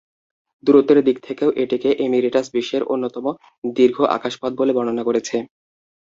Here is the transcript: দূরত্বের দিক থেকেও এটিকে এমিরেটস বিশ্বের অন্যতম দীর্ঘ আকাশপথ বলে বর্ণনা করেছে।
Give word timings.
দূরত্বের 0.63 0.99
দিক 1.07 1.17
থেকেও 1.27 1.49
এটিকে 1.63 1.89
এমিরেটস 2.05 2.47
বিশ্বের 2.55 2.83
অন্যতম 2.93 3.25
দীর্ঘ 3.75 3.97
আকাশপথ 4.15 4.51
বলে 4.59 4.71
বর্ণনা 4.73 5.03
করেছে। 5.05 5.35